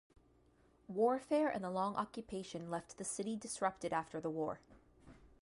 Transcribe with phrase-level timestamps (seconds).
[0.87, 4.59] Warfare and the long occupation left the city disrupted after the war.